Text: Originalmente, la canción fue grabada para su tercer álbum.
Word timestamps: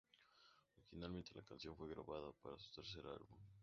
Originalmente, 0.81 1.29
la 1.35 1.43
canción 1.43 1.75
fue 1.75 1.87
grabada 1.87 2.31
para 2.41 2.57
su 2.57 2.71
tercer 2.71 3.05
álbum. 3.05 3.27